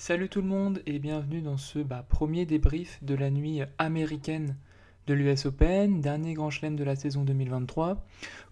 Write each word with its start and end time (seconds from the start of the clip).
Salut 0.00 0.30
tout 0.30 0.40
le 0.40 0.48
monde 0.48 0.80
et 0.86 0.98
bienvenue 0.98 1.42
dans 1.42 1.58
ce 1.58 1.78
bah, 1.78 2.06
premier 2.08 2.46
débrief 2.46 3.04
de 3.04 3.14
la 3.14 3.28
nuit 3.28 3.60
américaine 3.76 4.56
de 5.06 5.12
l'US 5.12 5.44
Open, 5.44 6.00
dernier 6.00 6.32
grand 6.32 6.48
chelem 6.48 6.74
de 6.74 6.84
la 6.84 6.96
saison 6.96 7.22
2023. 7.22 8.02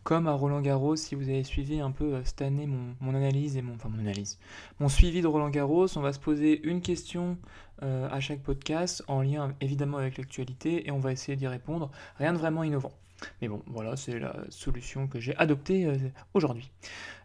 Comme 0.03 0.27
à 0.27 0.33
Roland 0.33 0.61
Garros, 0.61 0.95
si 0.97 1.15
vous 1.15 1.31
avez 1.31 1.45
suivi 1.45 1.81
un 1.81 1.91
peu 1.91 2.17
euh, 2.17 2.21
cette 2.23 2.43
année 2.43 2.67
mon, 2.67 3.15
analyse 3.15 3.57
et 3.57 3.63
mon, 3.63 3.77
enfin 3.77 3.89
mon 3.89 3.99
analyse, 3.99 4.39
mon 4.79 4.91
suivi 4.91 5.23
de 5.23 5.27
Roland 5.27 5.49
Garros, 5.49 5.87
on 5.97 6.03
va 6.03 6.13
se 6.13 6.21
poser 6.21 6.61
une 6.69 6.83
question 6.83 7.39
euh, 7.83 8.11
à 8.11 8.21
chaque 8.21 8.43
podcast 8.43 9.03
en 9.09 9.23
lien 9.23 9.55
évidemment 9.63 9.97
avec 9.97 10.19
l'actualité 10.19 10.87
et 10.87 10.91
on 10.91 10.99
va 10.99 11.13
essayer 11.13 11.35
d'y 11.35 11.47
répondre. 11.47 11.91
Rien 12.19 12.35
de 12.35 12.39
vraiment 12.39 12.63
innovant. 12.63 12.93
Mais 13.41 13.49
bon, 13.49 13.63
voilà, 13.69 13.97
c'est 13.97 14.19
la 14.19 14.37
solution 14.51 15.09
que 15.09 15.19
j'ai 15.19 15.35
adoptée 15.37 15.87
euh, 15.87 15.97
aujourd'hui 16.35 16.71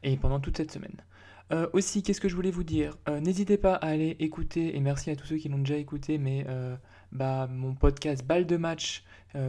et 0.01 0.15
pendant 0.15 0.39
toute 0.39 0.55
cette 0.55 0.71
semaine. 0.71 0.95
Euh, 1.53 1.67
aussi, 1.73 2.01
qu'est-ce 2.01 2.19
que 2.19 2.29
je 2.29 2.35
voulais 2.35 2.49
vous 2.49 2.63
dire? 2.63 2.97
Euh, 3.07 3.19
N'hésitez 3.19 3.57
pas 3.57 3.75
à 3.75 3.89
aller 3.89 4.15
écouter, 4.19 4.75
et 4.75 4.79
merci 4.79 5.11
à 5.11 5.15
tous 5.15 5.27
ceux 5.27 5.37
qui 5.37 5.49
l'ont 5.49 5.59
déjà 5.59 5.77
écouté, 5.77 6.17
mais 6.17 6.45
euh, 6.49 6.75
bah, 7.11 7.47
mon 7.47 7.75
podcast 7.75 8.25
Balle 8.25 8.47
de 8.47 8.57
match 8.57 9.03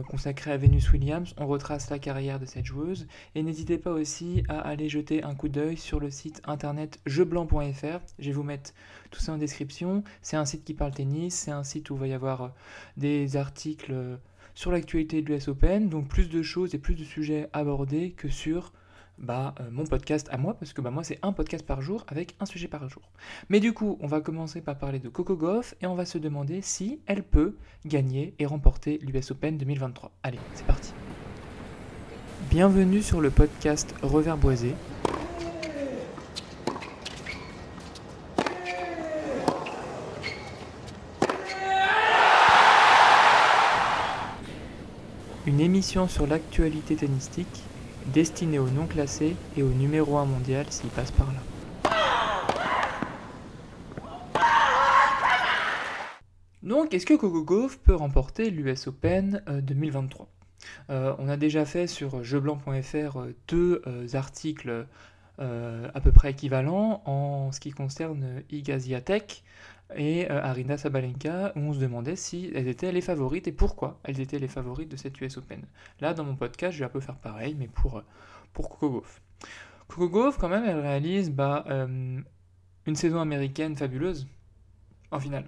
consacré 0.09 0.51
à 0.51 0.57
Venus 0.57 0.91
Williams. 0.91 1.35
On 1.37 1.45
retrace 1.45 1.91
la 1.91 1.99
carrière 1.99 2.39
de 2.39 2.47
cette 2.47 2.65
joueuse. 2.65 3.05
Et 3.35 3.43
n'hésitez 3.43 3.77
pas 3.77 3.91
aussi 3.91 4.41
à 4.49 4.59
aller 4.61 4.89
jeter 4.89 5.23
un 5.23 5.35
coup 5.35 5.47
d'œil 5.47 5.77
sur 5.77 5.99
le 5.99 6.09
site 6.09 6.41
internet 6.45 6.99
jeublanc.fr. 7.05 7.99
Je 8.17 8.25
vais 8.25 8.31
vous 8.31 8.41
mettre 8.41 8.73
tout 9.11 9.19
ça 9.19 9.33
en 9.33 9.37
description. 9.37 10.03
C'est 10.23 10.37
un 10.37 10.45
site 10.45 10.63
qui 10.63 10.73
parle 10.73 10.91
tennis, 10.91 11.35
c'est 11.35 11.51
un 11.51 11.63
site 11.63 11.91
où 11.91 11.93
il 11.97 11.99
va 11.99 12.07
y 12.07 12.13
avoir 12.13 12.55
des 12.97 13.37
articles 13.37 14.17
sur 14.55 14.71
l'actualité 14.71 15.21
de 15.21 15.31
l'US 15.31 15.49
Open, 15.49 15.87
donc 15.87 16.07
plus 16.07 16.29
de 16.29 16.41
choses 16.41 16.73
et 16.73 16.79
plus 16.79 16.95
de 16.95 17.03
sujets 17.03 17.47
abordés 17.53 18.09
que 18.09 18.27
sur 18.27 18.73
bah, 19.17 19.55
euh, 19.59 19.69
mon 19.71 19.85
podcast 19.85 20.27
à 20.31 20.37
moi, 20.37 20.55
parce 20.55 20.73
que 20.73 20.81
bah, 20.81 20.91
moi 20.91 21.03
c'est 21.03 21.19
un 21.21 21.31
podcast 21.31 21.65
par 21.65 21.81
jour 21.81 22.03
avec 22.07 22.35
un 22.39 22.45
sujet 22.45 22.67
par 22.67 22.87
jour. 22.89 23.03
Mais 23.49 23.59
du 23.59 23.73
coup, 23.73 23.97
on 24.01 24.07
va 24.07 24.21
commencer 24.21 24.61
par 24.61 24.77
parler 24.77 24.99
de 24.99 25.09
Coco 25.09 25.35
Goff 25.35 25.75
et 25.81 25.87
on 25.87 25.95
va 25.95 26.05
se 26.05 26.17
demander 26.17 26.61
si 26.61 26.99
elle 27.05 27.23
peut 27.23 27.55
gagner 27.85 28.33
et 28.39 28.45
remporter 28.45 28.99
l'US 29.01 29.31
Open 29.31 29.57
2023. 29.57 30.11
Allez, 30.23 30.39
c'est 30.53 30.65
parti. 30.65 30.93
Bienvenue 32.49 33.01
sur 33.01 33.21
le 33.21 33.29
podcast 33.29 33.95
Revers 34.01 34.37
Boisé. 34.37 34.75
Une 45.47 45.59
émission 45.59 46.07
sur 46.07 46.25
l'actualité 46.25 46.95
tennistique 46.95 47.63
destiné 48.13 48.59
aux 48.59 48.69
non 48.69 48.85
classés 48.85 49.35
et 49.57 49.63
au 49.63 49.69
numéro 49.69 50.17
1 50.17 50.25
mondial 50.25 50.65
s'il 50.69 50.89
passe 50.89 51.11
par 51.11 51.27
là. 51.27 51.39
Donc, 56.65 56.95
est-ce 56.95 57.05
que 57.05 57.13
Coco 57.13 57.43
Gauff 57.43 57.77
peut 57.77 57.93
remporter 57.93 58.49
l'US 58.49 58.87
Open 58.87 59.43
2023 59.47 60.27
euh, 60.89 60.93
euh, 60.93 61.15
On 61.19 61.29
a 61.29 61.37
déjà 61.37 61.63
fait 61.63 61.85
sur 61.85 62.23
jeublanc.fr 62.23 63.17
euh, 63.17 63.35
deux 63.47 63.81
articles 64.13 64.87
à 65.37 66.01
peu 66.01 66.11
près 66.13 66.31
équivalents 66.31 67.03
en 67.05 67.51
ce 67.51 67.59
qui 67.59 67.71
concerne 67.71 68.41
Igaziatek 68.51 69.43
et 69.93 70.29
euh, 70.31 70.41
Arina 70.41 70.77
Sabalenka, 70.77 71.53
où 71.55 71.59
on 71.59 71.73
se 71.73 71.79
demandait 71.79 72.15
si 72.15 72.51
elles 72.55 72.67
étaient 72.67 72.91
les 72.91 73.01
favorites 73.01 73.47
et 73.47 73.51
pourquoi 73.51 73.99
elles 74.03 74.19
étaient 74.19 74.39
les 74.39 74.47
favorites 74.47 74.89
de 74.89 74.97
cette 74.97 75.19
US 75.21 75.37
Open. 75.37 75.61
Là, 75.99 76.13
dans 76.13 76.23
mon 76.23 76.35
podcast, 76.35 76.73
je 76.73 76.79
vais 76.79 76.85
un 76.85 76.89
peu 76.89 76.99
faire 76.99 77.17
pareil, 77.17 77.55
mais 77.57 77.67
pour, 77.67 77.97
euh, 77.97 78.03
pour 78.53 78.69
Coco 78.69 78.89
Gauff. 78.89 79.21
Coco 79.87 80.09
Gauff, 80.09 80.37
quand 80.37 80.49
même, 80.49 80.65
elle 80.65 80.79
réalise 80.79 81.31
bah, 81.31 81.65
euh, 81.69 82.19
une 82.87 82.95
saison 82.95 83.19
américaine 83.19 83.75
fabuleuse, 83.75 84.27
en 85.11 85.19
finale. 85.19 85.45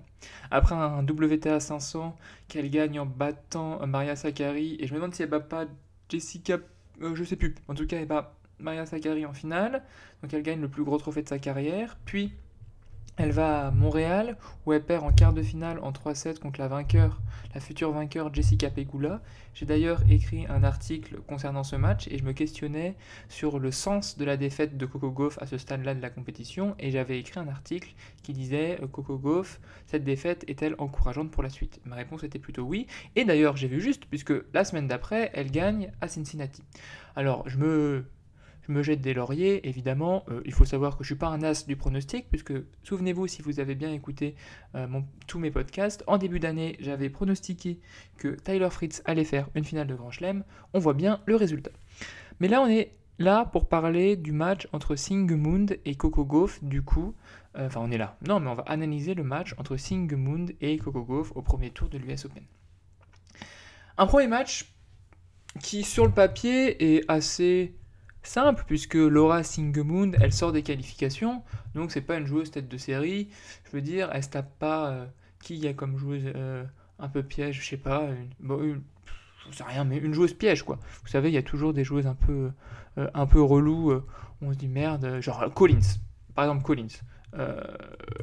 Après 0.51 0.75
un 0.75 1.03
WTA 1.03 1.59
500 1.59 2.15
qu'elle 2.47 2.69
gagne 2.69 2.99
en 2.99 3.05
battant 3.05 3.85
Maria 3.87 4.15
Sakkari, 4.15 4.77
et 4.79 4.85
je 4.87 4.93
me 4.93 4.99
demande 4.99 5.15
si 5.15 5.23
elle 5.23 5.29
bat 5.29 5.39
pas 5.39 5.65
Jessica, 6.09 6.59
je 7.01 7.23
sais 7.23 7.35
plus, 7.35 7.55
en 7.67 7.73
tout 7.73 7.87
cas, 7.87 7.97
elle 7.97 8.07
bat 8.07 8.35
Maria 8.59 8.85
Sakkari 8.85 9.25
en 9.25 9.33
finale, 9.33 9.83
donc 10.21 10.33
elle 10.33 10.43
gagne 10.43 10.61
le 10.61 10.69
plus 10.69 10.83
gros 10.83 10.97
trophée 10.97 11.23
de 11.23 11.27
sa 11.27 11.39
carrière, 11.39 11.97
puis 12.05 12.33
elle 13.17 13.31
va 13.31 13.67
à 13.67 13.71
Montréal 13.71 14.37
où 14.65 14.73
elle 14.73 14.83
perd 14.83 15.03
en 15.03 15.11
quart 15.11 15.33
de 15.33 15.41
finale 15.41 15.79
en 15.81 15.91
3-7 15.91 16.39
contre 16.39 16.59
la 16.59 16.67
vainqueur, 16.67 17.19
la 17.53 17.59
future 17.59 17.91
vainqueur 17.91 18.31
Jessica 18.33 18.69
Pegula. 18.69 19.21
J'ai 19.55 19.65
d'ailleurs 19.65 20.01
écrit 20.07 20.45
un 20.47 20.63
article 20.63 21.17
concernant 21.27 21.63
ce 21.63 21.75
match 21.75 22.07
et 22.09 22.19
je 22.19 22.23
me 22.23 22.33
questionnais 22.33 22.95
sur 23.27 23.57
le 23.57 23.71
sens 23.71 24.17
de 24.19 24.25
la 24.25 24.37
défaite 24.37 24.77
de 24.77 24.85
Coco 24.85 25.09
Gauff 25.09 25.41
à 25.41 25.47
ce 25.47 25.57
stade-là 25.57 25.95
de 25.95 26.01
la 26.01 26.11
compétition 26.11 26.75
et 26.77 26.91
j'avais 26.91 27.19
écrit 27.19 27.39
un 27.39 27.47
article 27.47 27.95
qui 28.21 28.33
disait 28.33 28.79
euh, 28.83 28.87
Coco 28.87 29.17
Gauff, 29.17 29.59
cette 29.87 30.03
défaite 30.03 30.43
est-elle 30.47 30.75
encourageante 30.77 31.31
pour 31.31 31.41
la 31.41 31.49
suite? 31.49 31.81
Ma 31.85 31.95
réponse 31.95 32.23
était 32.23 32.39
plutôt 32.39 32.63
oui 32.63 32.85
et 33.15 33.25
d'ailleurs 33.25 33.57
j'ai 33.57 33.67
vu 33.67 33.81
juste 33.81 34.05
puisque 34.05 34.33
la 34.53 34.63
semaine 34.63 34.87
d'après 34.87 35.31
elle 35.33 35.49
gagne 35.49 35.91
à 36.01 36.07
Cincinnati. 36.07 36.61
Alors 37.15 37.49
je 37.49 37.57
me 37.57 38.05
je 38.67 38.73
me 38.73 38.83
jette 38.83 39.01
des 39.01 39.13
lauriers, 39.13 39.67
évidemment. 39.67 40.23
Euh, 40.29 40.41
il 40.45 40.53
faut 40.53 40.65
savoir 40.65 40.97
que 40.97 41.03
je 41.03 41.13
ne 41.13 41.15
suis 41.15 41.19
pas 41.19 41.27
un 41.27 41.41
as 41.43 41.65
du 41.65 41.75
pronostic, 41.75 42.29
puisque 42.29 42.53
souvenez-vous, 42.83 43.27
si 43.27 43.41
vous 43.41 43.59
avez 43.59 43.75
bien 43.75 43.91
écouté 43.91 44.35
euh, 44.75 44.87
tous 45.25 45.39
mes 45.39 45.51
podcasts, 45.51 46.03
en 46.07 46.17
début 46.17 46.39
d'année, 46.39 46.75
j'avais 46.79 47.09
pronostiqué 47.09 47.79
que 48.17 48.29
Tyler 48.29 48.69
Fritz 48.69 49.01
allait 49.05 49.23
faire 49.23 49.49
une 49.55 49.63
finale 49.63 49.87
de 49.87 49.95
Grand 49.95 50.11
Chelem. 50.11 50.43
On 50.73 50.79
voit 50.79 50.93
bien 50.93 51.21
le 51.25 51.35
résultat. 51.35 51.71
Mais 52.39 52.47
là, 52.47 52.61
on 52.61 52.67
est 52.67 52.91
là 53.19 53.45
pour 53.45 53.67
parler 53.67 54.15
du 54.15 54.31
match 54.31 54.67
entre 54.73 54.95
Singemund 54.95 55.79
et 55.85 55.95
Coco 55.95 56.25
Gauff, 56.25 56.63
du 56.63 56.81
coup. 56.81 57.15
Euh, 57.57 57.67
enfin, 57.67 57.81
on 57.83 57.91
est 57.91 57.97
là. 57.97 58.17
Non, 58.27 58.39
mais 58.39 58.49
on 58.49 58.53
va 58.53 58.63
analyser 58.63 59.13
le 59.13 59.23
match 59.23 59.55
entre 59.57 59.77
Singemund 59.77 60.55
et 60.61 60.77
Coco 60.77 61.03
Gauff 61.03 61.31
au 61.35 61.41
premier 61.41 61.71
tour 61.71 61.89
de 61.89 61.97
l'US 61.97 62.25
Open. 62.25 62.43
Un 63.97 64.05
premier 64.05 64.27
match 64.27 64.71
qui, 65.61 65.83
sur 65.83 66.05
le 66.05 66.11
papier, 66.11 66.95
est 66.95 67.09
assez 67.09 67.73
simple 68.27 68.63
puisque 68.67 68.95
Laura 68.95 69.43
Singemund, 69.43 70.15
elle 70.21 70.33
sort 70.33 70.51
des 70.51 70.63
qualifications, 70.63 71.43
donc 71.75 71.91
c'est 71.91 72.01
pas 72.01 72.17
une 72.17 72.25
joueuse 72.25 72.51
tête 72.51 72.67
de 72.67 72.77
série. 72.77 73.29
Je 73.65 73.71
veux 73.71 73.81
dire, 73.81 74.09
elle 74.13 74.23
se 74.23 74.29
tape 74.29 74.57
pas. 74.59 74.89
Euh, 74.89 75.05
qui 75.39 75.55
y 75.55 75.67
a 75.67 75.73
comme 75.73 75.97
joueuse 75.97 76.23
euh, 76.35 76.63
un 76.97 77.07
peu 77.09 77.21
piège, 77.21 77.61
je 77.61 77.65
sais 77.67 77.77
pas. 77.77 78.07
Une, 78.41 78.81
je 79.49 79.55
sais 79.55 79.63
rien, 79.63 79.83
mais 79.83 79.97
une 79.97 80.13
joueuse 80.13 80.33
piège 80.33 80.63
quoi. 80.63 80.79
Vous 81.03 81.07
savez, 81.07 81.29
il 81.29 81.33
y 81.33 81.37
a 81.37 81.43
toujours 81.43 81.73
des 81.73 81.83
joueuses 81.83 82.07
un 82.07 82.15
peu, 82.15 82.51
euh, 82.97 83.07
un 83.13 83.27
peu 83.27 83.41
relou. 83.41 83.93
on 84.41 84.51
se 84.51 84.57
dit 84.57 84.67
merde, 84.67 85.21
genre 85.21 85.53
Collins, 85.53 85.99
par 86.33 86.45
exemple 86.45 86.63
Collins. 86.63 87.01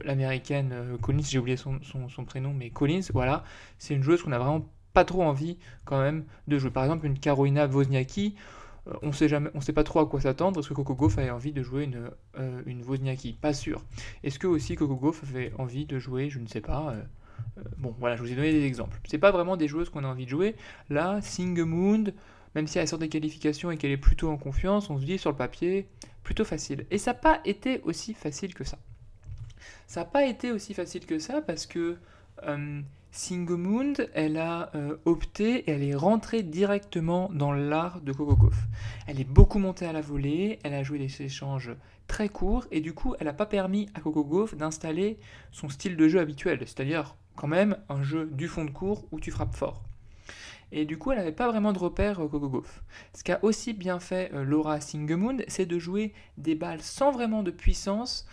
l'américaine 0.05 0.99
Collins, 1.01 1.23
j'ai 1.23 1.39
oublié 1.39 1.57
son, 1.57 1.79
son, 1.83 2.25
prénom, 2.25 2.53
mais 2.53 2.71
Collins, 2.71 3.03
voilà, 3.13 3.45
c'est 3.79 3.95
une 3.95 4.03
joueuse 4.03 4.23
qu'on 4.23 4.33
a 4.33 4.39
vraiment 4.39 4.69
pas 4.93 5.05
trop 5.05 5.23
envie 5.23 5.59
quand 5.85 6.01
même 6.01 6.25
de 6.49 6.59
jouer. 6.59 6.71
Par 6.71 6.85
exemple, 6.85 7.07
une 7.07 7.19
Carolina 7.19 7.67
Wozniacki, 7.67 8.35
euh, 8.37 8.41
on 9.03 9.13
sait 9.13 9.29
sait 9.61 9.73
pas 9.73 9.85
trop 9.85 10.01
à 10.01 10.07
quoi 10.07 10.21
s'attendre. 10.21 10.61
Est-ce 10.61 10.69
que 10.69 10.75
Coco 10.75 10.95
Gauff 10.95 11.19
avait 11.19 11.31
envie 11.31 11.53
de 11.53 11.63
jouer 11.63 11.85
une, 11.85 12.11
euh, 12.39 13.33
Pas 13.41 13.55
sûr. 13.55 13.83
Est-ce 14.23 14.39
que 14.39 14.47
aussi 14.47 14.77
Coco 14.77 14.97
Gauff 14.97 15.23
avait 15.25 15.53
envie 15.59 15.87
de 15.87 15.99
jouer, 15.99 16.29
je 16.31 16.39
ne 16.39 16.47
sais 16.47 16.61
pas. 16.61 16.93
Euh, 16.93 17.63
bon, 17.79 17.95
voilà, 17.99 18.17
je 18.17 18.23
vous 18.23 18.31
ai 18.31 18.35
donné 18.35 18.53
des 18.53 18.65
exemples. 18.65 18.99
C'est 19.05 19.19
pas 19.19 19.31
vraiment 19.31 19.57
des 19.57 19.69
joueuses 19.69 19.89
qu'on 19.89 20.05
a 20.05 20.09
envie 20.09 20.27
de 20.27 20.31
jouer. 20.31 20.55
Là, 20.91 21.21
Singemund, 21.23 22.15
même 22.55 22.67
si 22.67 22.79
elle 22.79 22.89
sort 22.89 22.99
des 22.99 23.09
qualifications 23.09 23.71
et 23.71 23.77
qu'elle 23.77 23.91
est 23.91 23.97
plutôt 23.97 24.31
en 24.31 24.37
confiance, 24.37 24.91
on 24.91 24.99
se 24.99 25.05
dit 25.05 25.19
sur 25.19 25.31
le 25.31 25.37
papier, 25.37 25.89
plutôt 26.23 26.45
facile. 26.45 26.87
Et 26.91 26.99
ça 26.99 27.13
n'a 27.13 27.19
pas 27.19 27.41
été 27.45 27.81
aussi 27.85 28.13
facile 28.13 28.55
que 28.55 28.65
ça. 28.65 28.79
Ça 29.87 30.01
n'a 30.01 30.07
pas 30.07 30.27
été 30.27 30.51
aussi 30.53 30.75
facile 30.75 31.07
que 31.07 31.19
ça 31.19 31.41
parce 31.41 31.67
que 31.67 31.97
Singemund, 33.15 34.11
elle 34.13 34.39
a 34.39 34.73
euh, 34.75 34.97
opté 35.05 35.59
et 35.59 35.71
elle 35.71 35.85
est 35.85 35.95
rentrée 35.95 36.43
directement 36.43 37.31
dans 37.33 37.53
l'art 37.53 38.01
de 38.01 38.11
Gauff. 38.11 38.57
Elle 39.07 39.21
est 39.21 39.29
beaucoup 39.29 39.61
montée 39.61 39.87
à 39.87 39.93
la 39.93 40.01
volée, 40.01 40.59
elle 40.65 40.75
a 40.75 40.83
joué 40.83 40.99
des 40.99 41.23
échanges 41.23 41.71
très 42.09 42.29
courts 42.29 42.67
et 42.73 42.81
du 42.81 42.93
coup 42.93 43.15
elle 43.21 43.29
n'a 43.29 43.33
pas 43.33 43.47
permis 43.47 43.89
à 43.95 44.01
Gauff 44.01 44.57
d'installer 44.57 45.17
son 45.53 45.69
style 45.69 45.97
de 45.97 46.09
jeu 46.09 46.19
habituel, 46.19 46.59
c'est-à-dire 46.63 47.15
quand 47.37 47.47
même 47.47 47.77
un 47.89 48.03
jeu 48.03 48.29
du 48.33 48.49
fond 48.49 48.65
de 48.65 48.73
cours 48.73 49.05
où 49.13 49.21
tu 49.21 49.31
frappes 49.31 49.55
fort. 49.55 49.85
Et 50.73 50.85
du 50.85 50.99
coup, 50.99 51.13
elle 51.13 51.19
n'avait 51.19 51.31
pas 51.31 51.49
vraiment 51.49 51.73
de 51.73 51.79
repère 51.79 52.19
euh, 52.19 52.27
Gauff. 52.27 52.83
Ce 53.15 53.23
qu'a 53.23 53.39
aussi 53.43 53.75
bien 53.75 54.01
fait 54.01 54.33
euh, 54.35 54.43
Laura 54.43 54.81
Singemund, 54.81 55.45
c'est 55.47 55.67
de 55.67 55.79
jouer 55.79 56.13
des 56.37 56.57
balles 56.57 56.83
sans 56.83 57.13
vraiment 57.13 57.45
de 57.45 57.53
puissance, 57.53 58.27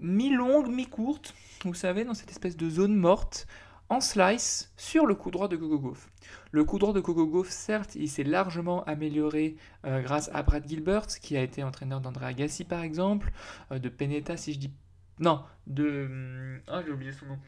mi-longue, 0.00 0.68
mi-courte, 0.68 1.34
vous 1.64 1.74
savez, 1.74 2.04
dans 2.04 2.14
cette 2.14 2.30
espèce 2.30 2.56
de 2.56 2.68
zone 2.68 2.94
morte, 2.94 3.46
en 3.88 4.00
slice 4.00 4.72
sur 4.76 5.06
le 5.06 5.14
coup 5.14 5.30
droit 5.30 5.48
de 5.48 5.56
Coco 5.56 5.78
Gauff. 5.78 6.10
Le 6.50 6.64
coup 6.64 6.78
droit 6.78 6.92
de 6.92 7.00
Coco 7.00 7.26
Gauff, 7.26 7.50
certes, 7.50 7.94
il 7.94 8.08
s'est 8.08 8.24
largement 8.24 8.84
amélioré 8.84 9.56
euh, 9.84 10.00
grâce 10.00 10.30
à 10.32 10.42
Brad 10.42 10.66
Gilbert, 10.66 11.06
qui 11.06 11.36
a 11.36 11.42
été 11.42 11.62
entraîneur 11.62 12.00
d'André 12.00 12.26
Agassi 12.26 12.64
par 12.64 12.82
exemple, 12.82 13.32
euh, 13.72 13.78
de 13.78 13.88
Peneta 13.88 14.36
si 14.36 14.52
je 14.52 14.58
dis... 14.58 14.72
Non, 15.20 15.44
de... 15.66 16.06
Hum, 16.06 16.60
ah 16.66 16.82
j'ai 16.84 16.92
oublié 16.92 17.12
son 17.12 17.26
nom. 17.26 17.38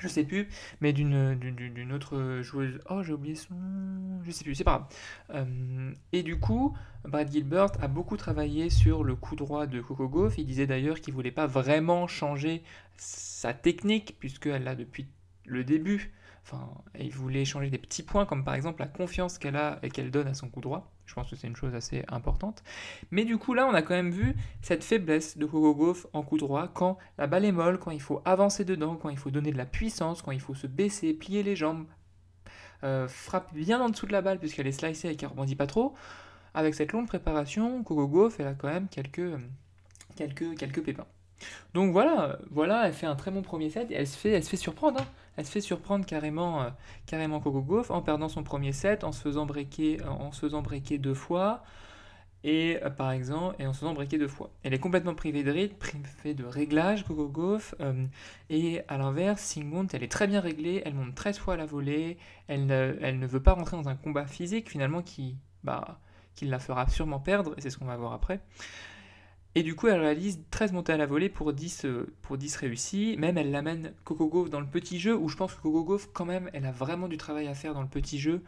Je 0.00 0.08
sais 0.08 0.24
plus, 0.24 0.48
mais 0.80 0.92
d'une, 0.92 1.34
d'une, 1.34 1.92
autre 1.92 2.40
joueuse. 2.42 2.80
Oh, 2.88 3.02
j'ai 3.02 3.12
oublié 3.12 3.34
son. 3.34 3.54
Je 4.24 4.30
sais 4.30 4.44
plus, 4.44 4.54
c'est 4.54 4.64
pas 4.64 4.88
grave. 5.30 5.46
Euh, 5.46 5.92
et 6.12 6.22
du 6.22 6.40
coup, 6.40 6.76
Brad 7.04 7.30
Gilbert 7.30 7.72
a 7.80 7.88
beaucoup 7.88 8.16
travaillé 8.16 8.70
sur 8.70 9.04
le 9.04 9.14
coup 9.14 9.36
droit 9.36 9.66
de 9.66 9.80
Coco 9.80 10.08
Gauff. 10.08 10.38
Il 10.38 10.46
disait 10.46 10.66
d'ailleurs 10.66 11.00
qu'il 11.00 11.14
voulait 11.14 11.30
pas 11.30 11.46
vraiment 11.46 12.06
changer 12.06 12.62
sa 12.96 13.54
technique, 13.54 14.16
puisqu'elle 14.18 14.64
l'a 14.64 14.74
depuis 14.74 15.06
le 15.44 15.64
début. 15.64 16.12
Enfin, 16.42 16.70
il 16.98 17.12
voulait 17.12 17.44
changer 17.44 17.70
des 17.70 17.78
petits 17.78 18.02
points, 18.02 18.26
comme 18.26 18.44
par 18.44 18.54
exemple 18.54 18.80
la 18.80 18.88
confiance 18.88 19.38
qu'elle 19.38 19.56
a 19.56 19.78
et 19.82 19.90
qu'elle 19.90 20.10
donne 20.10 20.26
à 20.26 20.34
son 20.34 20.48
coup 20.48 20.60
droit. 20.60 20.92
Je 21.10 21.14
pense 21.16 21.28
que 21.28 21.34
c'est 21.34 21.48
une 21.48 21.56
chose 21.56 21.74
assez 21.74 22.04
importante. 22.06 22.62
Mais 23.10 23.24
du 23.24 23.36
coup, 23.36 23.52
là, 23.52 23.66
on 23.66 23.74
a 23.74 23.82
quand 23.82 23.94
même 23.94 24.12
vu 24.12 24.36
cette 24.62 24.84
faiblesse 24.84 25.36
de 25.36 25.44
Coco 25.44 25.74
Gauff 25.74 26.06
en 26.12 26.22
coup 26.22 26.38
droit 26.38 26.68
quand 26.68 26.98
la 27.18 27.26
balle 27.26 27.44
est 27.44 27.50
molle, 27.50 27.80
quand 27.80 27.90
il 27.90 28.00
faut 28.00 28.22
avancer 28.24 28.64
dedans, 28.64 28.94
quand 28.94 29.08
il 29.08 29.16
faut 29.16 29.32
donner 29.32 29.50
de 29.50 29.58
la 29.58 29.66
puissance, 29.66 30.22
quand 30.22 30.30
il 30.30 30.40
faut 30.40 30.54
se 30.54 30.68
baisser, 30.68 31.12
plier 31.12 31.42
les 31.42 31.56
jambes, 31.56 31.84
euh, 32.84 33.08
frappe 33.08 33.52
bien 33.52 33.80
en 33.80 33.88
dessous 33.88 34.06
de 34.06 34.12
la 34.12 34.22
balle 34.22 34.38
puisqu'elle 34.38 34.68
est 34.68 34.72
slicée 34.72 35.08
et 35.08 35.16
qu'elle 35.16 35.30
rebondit 35.30 35.56
pas 35.56 35.66
trop. 35.66 35.94
Avec 36.54 36.76
cette 36.76 36.92
longue 36.92 37.08
préparation, 37.08 37.82
Coco 37.82 38.06
Gauff, 38.06 38.38
elle 38.38 38.46
a 38.46 38.54
quand 38.54 38.68
même 38.68 38.86
quelques, 38.86 39.36
quelques, 40.14 40.56
quelques 40.56 40.84
pépins. 40.84 41.08
Donc 41.74 41.92
voilà, 41.92 42.38
voilà, 42.50 42.86
elle 42.86 42.92
fait 42.92 43.06
un 43.06 43.16
très 43.16 43.30
bon 43.30 43.42
premier 43.42 43.70
set 43.70 43.90
et 43.90 43.94
elle 43.94 44.06
se 44.06 44.16
fait, 44.16 44.30
elle 44.30 44.44
se 44.44 44.50
fait 44.50 44.56
surprendre. 44.56 45.00
Hein. 45.00 45.06
Elle 45.36 45.46
se 45.46 45.52
fait 45.52 45.60
surprendre 45.60 46.04
carrément, 46.04 46.62
euh, 46.62 46.70
carrément 47.06 47.40
Coco 47.40 47.62
Gauff 47.62 47.90
en 47.90 48.02
perdant 48.02 48.28
son 48.28 48.42
premier 48.42 48.72
set, 48.72 49.04
en 49.04 49.12
se 49.12 49.20
faisant 49.20 49.46
breaker, 49.46 49.98
en 50.06 50.32
se 50.32 50.40
faisant 50.40 50.62
breaker 50.62 50.98
deux 50.98 51.14
fois 51.14 51.62
et 52.44 52.78
euh, 52.82 52.90
par 52.90 53.12
exemple 53.12 53.56
et 53.58 53.66
en 53.66 53.72
se 53.72 53.80
faisant 53.80 53.94
breaker 53.94 54.18
deux 54.18 54.28
fois. 54.28 54.50
Elle 54.62 54.74
est 54.74 54.78
complètement 54.78 55.14
privée 55.14 55.42
de 55.42 55.50
rythme, 55.50 55.76
privée 55.76 56.34
de 56.34 56.44
réglage, 56.44 57.04
Coco 57.04 57.28
Gauff, 57.28 57.74
euh, 57.80 58.06
et 58.48 58.82
à 58.88 58.96
l'inverse, 58.98 59.42
Sigmund, 59.42 59.88
elle 59.92 60.02
est 60.02 60.10
très 60.12 60.26
bien 60.26 60.40
réglée, 60.40 60.82
elle 60.84 60.94
monte 60.94 61.14
13 61.14 61.38
fois 61.38 61.54
à 61.54 61.56
la 61.56 61.66
volée, 61.66 62.18
elle 62.48 62.66
ne, 62.66 62.96
elle 63.00 63.18
ne 63.18 63.26
veut 63.26 63.42
pas 63.42 63.52
rentrer 63.52 63.76
dans 63.76 63.88
un 63.88 63.96
combat 63.96 64.26
physique 64.26 64.70
finalement 64.70 65.02
qui, 65.02 65.36
bah, 65.64 65.98
qui 66.34 66.46
la 66.46 66.58
fera 66.58 66.88
sûrement 66.88 67.20
perdre, 67.20 67.54
et 67.56 67.60
c'est 67.60 67.70
ce 67.70 67.78
qu'on 67.78 67.86
va 67.86 67.96
voir 67.96 68.12
après. 68.12 68.40
Et 69.56 69.64
du 69.64 69.74
coup, 69.74 69.88
elle 69.88 70.00
réalise 70.00 70.40
13 70.52 70.72
montées 70.72 70.92
à 70.92 70.96
la 70.96 71.06
volée 71.06 71.28
pour 71.28 71.52
10, 71.52 71.84
euh, 71.84 72.06
pour 72.22 72.38
10 72.38 72.54
réussis. 72.56 73.16
Même, 73.18 73.36
elle 73.36 73.50
l'amène 73.50 73.92
Coco 74.04 74.28
Gauff 74.28 74.48
dans 74.48 74.60
le 74.60 74.66
petit 74.66 75.00
jeu, 75.00 75.16
où 75.16 75.28
je 75.28 75.36
pense 75.36 75.54
que 75.54 75.60
Coco 75.60 75.82
Gauff, 75.82 76.08
quand 76.12 76.24
même, 76.24 76.48
elle 76.52 76.66
a 76.66 76.70
vraiment 76.70 77.08
du 77.08 77.16
travail 77.16 77.48
à 77.48 77.54
faire 77.54 77.74
dans 77.74 77.82
le 77.82 77.88
petit 77.88 78.20
jeu. 78.20 78.42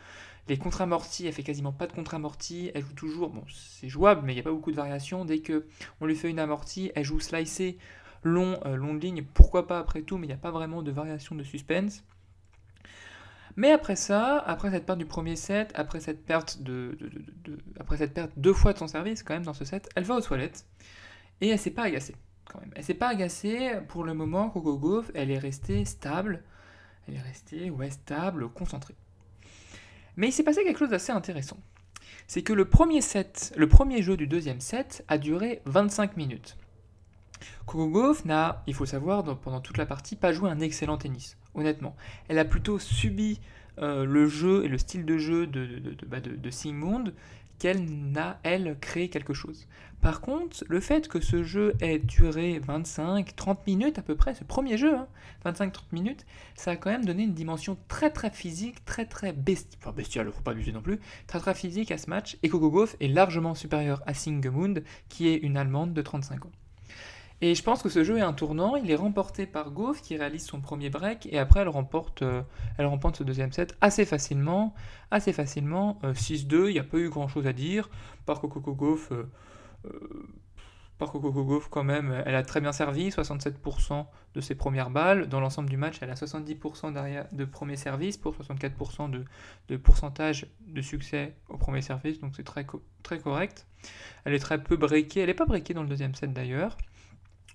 Les 0.49 0.57
contre-amortis, 0.57 1.27
elle 1.27 1.33
fait 1.33 1.43
quasiment 1.43 1.73
pas 1.73 1.89
de 1.89 1.93
contre-amortis. 1.93 2.71
Elle 2.75 2.83
joue 2.83 2.95
toujours, 2.95 3.31
bon, 3.31 3.43
c'est 3.49 3.89
jouable, 3.89 4.23
mais 4.25 4.33
il 4.33 4.37
n'y 4.37 4.41
a 4.41 4.45
pas 4.45 4.53
beaucoup 4.53 4.71
de 4.71 4.77
variations. 4.77 5.25
Dès 5.25 5.41
que 5.41 5.67
on 6.01 6.07
lui 6.07 6.15
fait 6.15 6.31
une 6.31 6.39
amortie, 6.39 6.93
elle 6.95 7.05
joue 7.05 7.19
slicé, 7.19 7.79
long, 8.23 8.61
euh, 8.67 8.77
long 8.77 8.95
de 8.95 9.01
ligne. 9.01 9.25
Pourquoi 9.35 9.67
pas 9.67 9.81
après 9.81 10.03
tout, 10.03 10.19
mais 10.19 10.27
il 10.27 10.31
n'y 10.31 10.35
a 10.35 10.39
pas 10.39 10.53
vraiment 10.53 10.83
de 10.83 10.93
variation 10.93 11.35
de 11.35 11.43
suspense. 11.43 12.05
Mais 13.57 13.71
après 13.71 13.97
ça, 13.97 14.39
après 14.39 14.71
cette 14.71 14.87
perte 14.87 14.99
du 14.99 15.07
premier 15.07 15.37
set, 15.37 15.73
après 15.75 16.01
cette 16.01 16.25
perte 16.25 16.59
deux 16.63 18.55
fois 18.55 18.73
de 18.73 18.79
son 18.79 18.89
service 18.89 19.23
quand 19.23 19.35
même 19.35 19.45
dans 19.45 19.55
ce 19.55 19.65
set, 19.65 19.89
elle 19.95 20.05
va 20.05 20.17
aux 20.17 20.21
toilettes 20.21 20.67
et 21.41 21.49
elle 21.49 21.59
s'est 21.59 21.71
pas 21.71 21.83
agacée 21.83 22.17
quand 22.51 22.61
même. 22.61 22.71
Elle 22.75 22.85
s'est 22.85 22.95
pas 22.95 23.09
agacée 23.09 23.73
pour 23.89 24.05
le 24.05 24.15
moment. 24.15 24.51
Coco 24.51 24.79
Gauff, 24.79 25.11
elle 25.15 25.31
est 25.31 25.39
restée 25.39 25.85
stable, 25.85 26.43
elle 27.07 27.15
est 27.15 27.21
restée 27.21 27.71
ouais 27.71 27.91
stable, 27.91 28.49
concentrée. 28.49 28.95
Mais 30.17 30.29
il 30.29 30.33
s'est 30.33 30.45
passé 30.45 30.65
quelque 30.65 30.79
chose 30.79 30.91
d'assez 30.91 31.13
intéressant. 31.13 31.59
C'est 32.27 32.43
que 32.43 32.53
le 32.53 32.67
premier 32.67 33.01
set, 33.01 33.53
le 33.57 33.69
premier 33.69 34.03
jeu 34.03 34.17
du 34.17 34.27
deuxième 34.27 34.61
set 34.61 35.05
a 35.09 35.19
duré 35.19 35.61
25 35.67 36.17
minutes. 36.17 36.57
Coco 37.67 37.89
Gauff 37.89 38.25
n'a, 38.25 38.63
il 38.67 38.75
faut 38.75 38.87
savoir, 38.87 39.25
pendant 39.41 39.61
toute 39.61 39.77
la 39.77 39.87
partie, 39.87 40.17
pas 40.17 40.33
joué 40.33 40.49
un 40.49 40.61
excellent 40.61 40.97
tennis 40.97 41.37
honnêtement. 41.55 41.97
Elle 42.29 42.39
a 42.39 42.45
plutôt 42.45 42.79
subi 42.79 43.41
euh, 43.79 44.05
le 44.05 44.27
jeu 44.27 44.65
et 44.65 44.69
le 44.69 44.79
style 44.79 45.05
de 45.05 45.17
jeu 45.19 45.47
de, 45.47 45.67
de, 45.67 46.07
bah, 46.07 46.19
qu'elle 47.59 47.85
n'a, 48.11 48.41
elle, 48.43 48.77
créé 48.81 49.09
quelque 49.09 49.33
chose. 49.33 49.69
Par 50.01 50.21
contre, 50.21 50.65
le 50.69 50.81
fait 50.81 51.07
que 51.07 51.21
ce 51.21 51.45
jeu 51.45 51.75
ait 51.81 52.01
duré 52.01 52.59
25-30 52.59 53.59
minutes 53.69 53.99
à 54.01 54.03
peu 54.03 54.17
près, 54.17 54.35
ce 54.35 54.43
premier 54.43 54.77
jeu, 54.77 54.97
25-30 55.45 55.63
hein, 55.63 55.71
minutes, 55.93 56.27
ça 56.57 56.73
a 56.73 56.77
quand 56.77 56.91
même 56.91 57.05
donné 57.05 57.23
une 57.23 57.35
dimension 57.35 57.79
très 57.87 58.11
très 58.11 58.31
physique, 58.31 58.85
très 58.85 59.07
très 59.07 59.33
bestiale, 59.33 59.79
enfin 59.81 59.93
bestiale, 59.93 60.33
faut 60.33 60.43
pas 60.43 60.51
abuser 60.51 60.73
non 60.73 60.83
plus, 60.83 60.99
très 61.29 61.39
très 61.39 61.55
physique 61.55 61.93
à 61.93 61.99
ce 61.99 62.11
match, 62.11 62.37
et 62.43 62.49
Coco 62.49 62.69
Gauff 62.69 62.97
est 63.01 63.07
largement 63.07 63.55
supérieur 63.55 64.03
à 64.07 64.13
Sigmund, 64.13 64.83
qui 65.09 65.29
est 65.29 65.37
une 65.37 65.57
Allemande 65.57 65.95
de 65.95 66.03
35 66.03 66.47
ans. 66.47 66.51
Et 67.45 67.57
je 67.57 67.63
pense 67.65 67.83
que 67.83 67.89
ce 67.89 68.05
jeu 68.05 68.19
est 68.19 68.23
un 68.23 68.33
tournant. 68.33 68.77
Il 68.77 68.89
est 68.89 68.97
remporté 68.97 69.47
par 69.47 69.73
Gauff 69.73 70.01
qui 70.01 70.17
réalise 70.17 70.47
son 70.47 70.61
premier 70.61 70.91
break 70.91 71.27
et 71.27 71.41
après 71.41 71.59
elle 71.59 71.69
remporte, 71.69 72.23
euh, 72.23 72.43
elle 72.79 72.87
remporte 72.87 73.17
ce 73.17 73.25
deuxième 73.25 73.51
set 73.51 73.77
assez 73.81 74.05
facilement. 74.05 74.75
Assez 75.11 75.33
facilement. 75.33 75.99
6-2, 76.05 76.55
euh, 76.55 76.71
il 76.71 76.75
n'y 76.75 76.79
a 76.79 76.85
pas 76.85 76.99
eu 76.99 77.11
grand 77.11 77.27
chose 77.27 77.49
à 77.49 77.53
dire. 77.53 77.91
Par 78.27 78.41
Coco 78.41 78.61
Gauff, 78.61 79.11
euh, 79.11 79.29
par 80.99 81.11
Coco 81.11 81.61
quand 81.69 81.83
même, 81.83 82.23
elle 82.25 82.37
a 82.37 82.45
très 82.45 82.61
bien 82.61 82.71
servi. 82.71 83.09
67% 83.09 84.07
de 84.37 84.41
ses 84.41 84.55
premières 84.55 84.91
balles. 84.91 85.27
Dans 85.27 85.41
l'ensemble 85.41 85.69
du 85.69 85.77
match, 85.77 85.99
elle 86.01 86.11
a 86.11 86.15
70% 86.15 86.93
derrière 86.93 87.27
de 87.33 87.45
premier 87.45 87.75
service 87.77 88.19
pour 88.19 88.37
64% 88.37 89.11
de, 89.11 89.25
de, 89.67 89.77
pourcentage 89.77 90.47
de 90.69 90.81
succès 90.81 91.35
au 91.49 91.57
premier 91.57 91.83
service. 91.83 92.21
Donc 92.21 92.35
c'est 92.37 92.45
très, 92.45 92.65
très 93.03 93.19
correct. 93.19 93.67
Elle 94.25 94.35
est 94.35 94.39
très 94.39 94.63
peu 94.63 94.77
breakée. 94.77 95.23
Elle 95.23 95.27
n'est 95.27 95.35
pas 95.35 95.47
breakée 95.47 95.75
dans 95.75 95.83
le 95.83 95.89
deuxième 95.89 96.15
set 96.15 96.33
d'ailleurs. 96.33 96.77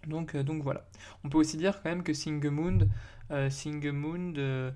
Donc, 0.07 0.36
euh, 0.36 0.44
donc 0.44 0.63
voilà. 0.63 0.88
On 1.24 1.30
peut 1.30 1.38
aussi 1.38 1.57
dire 1.57 1.81
quand 1.81 1.89
même 1.89 2.04
que 2.04 2.13
Singemund, 2.13 2.88
euh, 3.30 3.50
euh, 4.39 4.71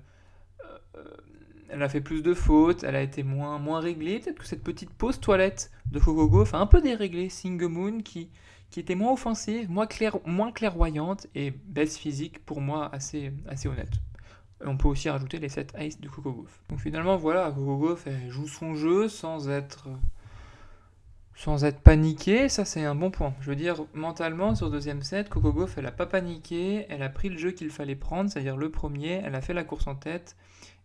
elle 1.68 1.82
a 1.82 1.88
fait 1.88 2.00
plus 2.00 2.22
de 2.22 2.34
fautes, 2.34 2.84
elle 2.84 2.96
a 2.96 3.02
été 3.02 3.22
moins, 3.22 3.80
réglée. 3.80 4.20
Peut-être 4.20 4.38
que 4.38 4.46
cette 4.46 4.62
petite 4.62 4.90
pause 4.90 5.20
toilette 5.20 5.70
de 5.90 5.98
Fogogo 5.98 6.44
fait 6.44 6.56
un 6.56 6.66
peu 6.66 6.80
déréglé 6.80 7.28
Singemund 7.28 8.02
qui, 8.02 8.28
qui 8.70 8.80
était 8.80 8.94
moins 8.94 9.12
offensive, 9.12 9.70
moins, 9.70 9.86
clair, 9.86 10.18
moins 10.26 10.52
clairvoyante 10.52 11.26
et 11.34 11.50
baisse 11.50 11.96
physique 11.96 12.44
pour 12.44 12.60
moi 12.60 12.90
assez, 12.92 13.32
honnête. 13.64 13.92
On 14.64 14.76
peut 14.76 14.88
aussi 14.88 15.10
rajouter 15.10 15.38
les 15.38 15.48
7 15.48 15.74
ice 15.80 16.00
de 16.00 16.08
Coco 16.08 16.46
Donc 16.68 16.78
finalement 16.78 17.16
voilà, 17.16 17.50
Coco 17.50 17.98
elle 18.06 18.30
joue 18.30 18.46
son 18.46 18.74
jeu 18.76 19.08
sans 19.08 19.48
être 19.48 19.88
sans 21.34 21.64
être 21.64 21.80
paniqué, 21.80 22.48
ça 22.48 22.64
c'est 22.64 22.84
un 22.84 22.94
bon 22.94 23.10
point. 23.10 23.34
Je 23.40 23.50
veux 23.50 23.56
dire, 23.56 23.84
mentalement, 23.94 24.54
sur 24.54 24.66
le 24.66 24.72
deuxième 24.72 25.02
set, 25.02 25.28
Coco 25.28 25.52
Gauff, 25.52 25.78
elle 25.78 25.84
n'a 25.84 25.92
pas 25.92 26.06
paniqué, 26.06 26.86
elle 26.88 27.02
a 27.02 27.08
pris 27.08 27.28
le 27.28 27.38
jeu 27.38 27.52
qu'il 27.52 27.70
fallait 27.70 27.96
prendre, 27.96 28.30
c'est-à-dire 28.30 28.56
le 28.56 28.70
premier, 28.70 29.22
elle 29.24 29.34
a 29.34 29.40
fait 29.40 29.54
la 29.54 29.64
course 29.64 29.86
en 29.86 29.94
tête, 29.94 30.36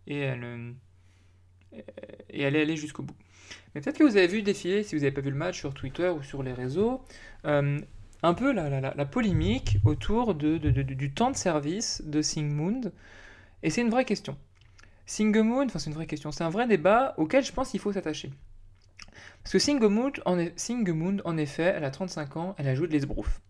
et 0.06 0.18
elle, 0.18 0.44
euh, 0.44 0.72
et 2.30 2.42
elle 2.42 2.56
est 2.56 2.62
allée 2.62 2.76
jusqu'au 2.76 3.02
bout. 3.02 3.16
Mais 3.74 3.80
peut-être 3.80 3.98
que 3.98 4.04
vous 4.04 4.16
avez 4.16 4.26
vu 4.26 4.42
défiler, 4.42 4.82
si 4.82 4.94
vous 4.94 5.02
n'avez 5.02 5.12
pas 5.12 5.20
vu 5.20 5.30
le 5.30 5.36
match 5.36 5.58
sur 5.58 5.74
Twitter 5.74 6.08
ou 6.08 6.22
sur 6.22 6.42
les 6.42 6.52
réseaux, 6.52 7.02
euh, 7.44 7.78
un 8.22 8.34
peu 8.34 8.52
la, 8.52 9.04
polémique 9.04 9.78
autour 9.84 10.34
du 10.34 11.12
temps 11.12 11.30
de 11.30 11.36
service 11.36 12.02
de 12.04 12.22
Singmund, 12.22 12.92
et 13.62 13.70
c'est 13.70 13.82
une 13.82 13.90
vraie 13.90 14.04
question. 14.04 14.36
Singemund, 15.06 15.70
enfin 15.70 15.78
c'est 15.78 15.88
une 15.88 15.96
vraie 15.96 16.06
question, 16.06 16.30
c'est 16.32 16.44
un 16.44 16.50
vrai 16.50 16.66
débat 16.66 17.14
auquel 17.16 17.42
je 17.42 17.52
pense 17.52 17.70
qu'il 17.70 17.80
faut 17.80 17.92
s'attacher. 17.92 18.30
Parce 19.42 19.52
que 19.52 19.58
Singemund, 19.58 20.20
en, 20.26 20.38
en 21.24 21.36
effet, 21.38 21.72
elle 21.76 21.84
a 21.84 21.90
35 21.90 22.36
ans, 22.36 22.54
elle 22.58 22.68
a 22.68 22.74
joué 22.74 22.86
de 22.86 22.92
l'esbrouf. 22.92 23.40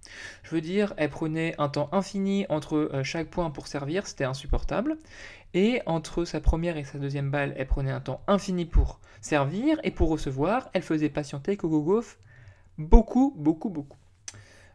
Je 0.43 0.55
veux 0.55 0.61
dire, 0.61 0.95
elle 0.97 1.11
prenait 1.11 1.55
un 1.59 1.69
temps 1.69 1.89
infini 1.93 2.47
entre 2.49 2.77
euh, 2.77 3.03
chaque 3.03 3.29
point 3.29 3.51
pour 3.51 3.67
servir, 3.67 4.07
c'était 4.07 4.25
insupportable. 4.25 4.99
Et 5.55 5.81
entre 5.87 6.25
sa 6.25 6.41
première 6.41 6.77
et 6.77 6.85
sa 6.85 6.99
deuxième 6.99 7.31
balle, 7.31 7.55
elle 7.57 7.67
prenait 7.67 7.91
un 7.91 8.01
temps 8.01 8.21
infini 8.27 8.65
pour 8.65 9.01
servir, 9.21 9.81
et 9.83 9.91
pour 9.91 10.09
recevoir, 10.11 10.71
elle 10.73 10.83
faisait 10.83 11.09
patienter 11.09 11.57
Kogo 11.57 12.03
beaucoup, 12.77 13.35
beaucoup, 13.37 13.71
beaucoup. 13.71 13.97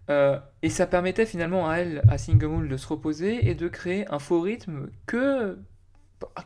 Euh, 0.10 0.38
et 0.62 0.70
ça 0.70 0.86
permettait 0.86 1.26
finalement 1.26 1.70
à 1.70 1.78
elle, 1.78 2.02
à 2.10 2.18
Singemund, 2.18 2.68
de 2.68 2.78
se 2.78 2.88
reposer 2.88 3.50
et 3.50 3.56
de 3.56 3.68
créer 3.68 4.06
un 4.12 4.20
faux 4.20 4.42
rythme 4.42 4.90
que, 5.06 5.58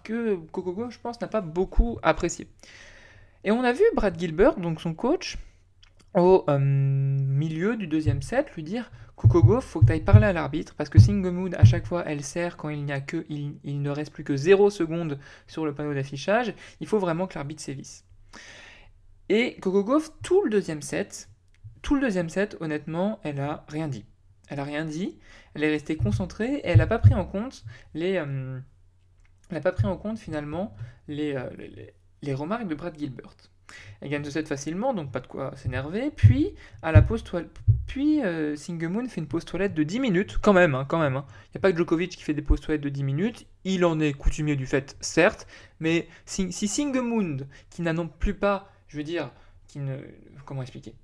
que 0.03 0.35
Kogo 0.51 0.89
je 0.89 0.99
pense, 0.99 1.19
n'a 1.19 1.27
pas 1.27 1.41
beaucoup 1.41 1.97
apprécié. 2.03 2.47
Et 3.47 3.51
on 3.51 3.63
a 3.63 3.71
vu 3.71 3.83
Brad 3.95 4.19
Gilbert, 4.19 4.57
donc 4.57 4.81
son 4.81 4.93
coach, 4.93 5.37
au 6.13 6.43
euh, 6.49 6.59
milieu 6.59 7.77
du 7.77 7.87
deuxième 7.87 8.21
set, 8.21 8.53
lui 8.55 8.63
dire 8.63 8.91
Kukogo, 9.15 9.61
faut 9.61 9.79
que 9.79 9.85
tu 9.85 9.93
ailles 9.93 10.03
parler 10.03 10.25
à 10.25 10.33
l'arbitre 10.33 10.75
parce 10.75 10.89
que 10.89 10.99
Singemood, 10.99 11.55
à 11.55 11.63
chaque 11.63 11.87
fois, 11.87 12.03
elle 12.05 12.25
sert 12.25 12.57
quand 12.57 12.67
il 12.67 12.83
n'y 12.83 12.91
a 12.91 12.99
que, 12.99 13.25
il, 13.29 13.81
ne 13.81 13.89
reste 13.89 14.11
plus 14.11 14.25
que 14.25 14.35
0 14.35 14.69
secondes 14.69 15.17
sur 15.47 15.65
le 15.65 15.73
panneau 15.73 15.93
d'affichage. 15.93 16.53
Il 16.81 16.87
faut 16.87 16.99
vraiment 16.99 17.25
que 17.25 17.35
l'arbitre 17.35 17.63
sévisse. 17.63 18.03
Et 19.29 19.55
Kokogo, 19.61 20.01
tout 20.23 20.43
le 20.43 20.49
deuxième 20.49 20.81
set, 20.81 21.29
tout 21.81 21.95
le 21.95 22.01
deuxième 22.01 22.27
set, 22.27 22.57
honnêtement, 22.59 23.21
elle 23.23 23.39
a 23.39 23.63
rien 23.69 23.87
dit. 23.87 24.03
Elle 24.49 24.59
a 24.59 24.65
rien 24.65 24.83
dit. 24.83 25.19
Elle 25.53 25.63
est 25.63 25.71
restée 25.71 25.95
concentrée 25.95 26.55
et 26.55 26.67
elle 26.67 26.79
n'a 26.79 26.87
pas 26.87 26.99
pris 26.99 27.13
en 27.13 27.23
compte 27.23 27.63
les, 27.93 28.17
euh, 28.17 28.59
elle 29.49 29.55
n'a 29.55 29.61
pas 29.61 29.71
pris 29.71 29.87
en 29.87 29.95
compte 29.95 30.19
finalement 30.19 30.75
les, 31.07 31.33
euh, 31.33 31.49
les, 31.57 31.93
les 32.21 32.33
remarques 32.33 32.67
de 32.67 32.75
Brad 32.75 32.97
Gilbert. 32.97 33.35
Elle 33.99 34.09
gagne 34.09 34.23
2-7 34.23 34.45
facilement, 34.45 34.93
donc 34.93 35.11
pas 35.11 35.19
de 35.19 35.27
quoi 35.27 35.55
s'énerver. 35.57 36.11
Puis, 36.15 36.53
à 36.81 36.91
la 36.91 37.01
pause 37.01 37.23
puis 37.85 38.23
euh, 38.23 38.55
fait 38.55 39.17
une 39.17 39.27
pause 39.27 39.45
toilette 39.45 39.73
de 39.73 39.83
10 39.83 39.99
minutes, 39.99 40.37
quand 40.41 40.53
même, 40.53 40.75
hein, 40.75 40.85
quand 40.87 40.99
même. 40.99 41.13
Il 41.13 41.17
hein. 41.17 41.25
n'y 41.53 41.57
a 41.57 41.59
pas 41.59 41.71
que 41.71 41.77
Djokovic 41.77 42.15
qui 42.15 42.23
fait 42.23 42.33
des 42.33 42.41
pauses 42.41 42.61
toilettes 42.61 42.81
de 42.81 42.89
10 42.89 43.03
minutes. 43.03 43.45
Il 43.65 43.83
en 43.83 43.99
est 43.99 44.13
coutumier 44.13 44.55
du 44.55 44.65
fait, 44.65 44.95
certes, 45.01 45.47
mais 45.79 46.07
si, 46.25 46.53
si 46.53 46.67
Singemoon, 46.67 47.39
qui 47.69 47.81
n'a 47.81 47.93
non 47.93 48.07
plus 48.07 48.33
pas, 48.33 48.71
je 48.87 48.97
veux 48.97 49.03
dire, 49.03 49.31
qui 49.67 49.79
ne, 49.79 49.97
comment 50.45 50.61
expliquer? 50.61 50.95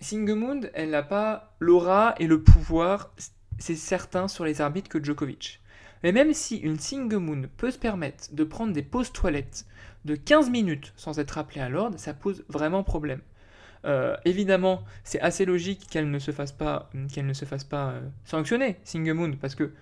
Singemund, 0.00 0.70
elle 0.74 0.90
n'a 0.90 1.02
pas 1.02 1.54
l'aura 1.60 2.14
et 2.18 2.26
le 2.26 2.42
pouvoir, 2.42 3.14
c'est 3.58 3.76
certain, 3.76 4.28
sur 4.28 4.44
les 4.44 4.60
arbitres 4.60 4.88
que 4.88 5.02
Djokovic. 5.02 5.60
Mais 6.02 6.12
même 6.12 6.32
si 6.32 6.56
une 6.56 6.78
Singemund 6.78 7.46
peut 7.58 7.70
se 7.70 7.78
permettre 7.78 8.34
de 8.34 8.44
prendre 8.44 8.72
des 8.72 8.82
pauses 8.82 9.12
toilettes 9.12 9.66
de 10.04 10.14
15 10.14 10.50
minutes 10.50 10.92
sans 10.96 11.18
être 11.18 11.38
appelée 11.38 11.60
à 11.60 11.68
l'ordre, 11.68 11.98
ça 11.98 12.14
pose 12.14 12.44
vraiment 12.48 12.82
problème. 12.82 13.20
Euh, 13.84 14.16
évidemment, 14.24 14.82
c'est 15.04 15.20
assez 15.20 15.44
logique 15.44 15.86
qu'elle 15.90 16.10
ne 16.10 16.18
se 16.18 16.32
fasse 16.32 16.52
pas, 16.52 16.90
qu'elle 17.12 17.26
ne 17.26 17.32
se 17.32 17.44
euh, 17.44 18.00
sanctionner, 18.24 18.76
Singemund, 18.84 19.36
parce 19.38 19.54
que 19.54 19.72